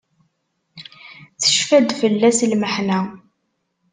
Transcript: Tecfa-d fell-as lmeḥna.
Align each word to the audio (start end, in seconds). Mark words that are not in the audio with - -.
Tecfa-d 1.41 1.89
fell-as 1.99 2.39
lmeḥna. 2.51 2.99